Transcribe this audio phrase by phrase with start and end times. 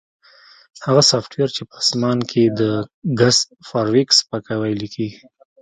[0.85, 2.61] هغه سافټویر چې په اسمان کې د
[3.19, 5.09] ګس فارویک سپکاوی لیکي